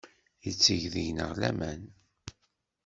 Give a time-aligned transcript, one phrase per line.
[0.45, 1.81] Yetteg deg-neɣ laman.